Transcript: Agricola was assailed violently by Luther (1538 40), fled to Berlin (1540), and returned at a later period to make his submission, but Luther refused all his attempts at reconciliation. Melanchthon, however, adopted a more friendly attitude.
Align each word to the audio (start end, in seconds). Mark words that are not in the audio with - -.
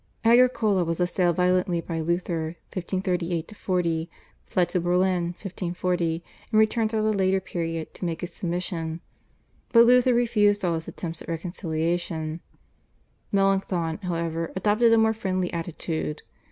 Agricola 0.25 0.83
was 0.83 0.99
assailed 0.99 1.35
violently 1.35 1.79
by 1.79 1.99
Luther 1.99 2.55
(1538 2.73 3.55
40), 3.55 4.09
fled 4.47 4.67
to 4.69 4.79
Berlin 4.79 5.25
(1540), 5.39 6.23
and 6.51 6.59
returned 6.59 6.91
at 6.91 7.01
a 7.05 7.11
later 7.11 7.39
period 7.39 7.93
to 7.93 8.05
make 8.05 8.21
his 8.21 8.33
submission, 8.33 8.99
but 9.71 9.85
Luther 9.85 10.15
refused 10.15 10.65
all 10.65 10.73
his 10.73 10.87
attempts 10.87 11.21
at 11.21 11.27
reconciliation. 11.27 12.39
Melanchthon, 13.31 13.99
however, 13.99 14.51
adopted 14.55 14.91
a 14.91 14.97
more 14.97 15.13
friendly 15.13 15.53
attitude. 15.53 16.23